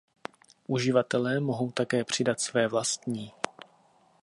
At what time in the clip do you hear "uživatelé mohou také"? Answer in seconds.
0.67-2.03